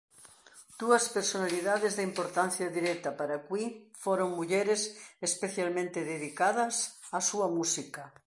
Dúas 0.81 1.05
personalidades 1.17 1.93
de 1.97 2.07
importancia 2.11 2.67
directa 2.77 3.09
para 3.19 3.41
Cui 3.47 3.65
foron 4.03 4.29
mulleres 4.39 4.81
especialmente 5.29 5.99
dedicadas 6.13 6.73
á 7.17 7.19
súa 7.29 7.47
música. 7.57 8.03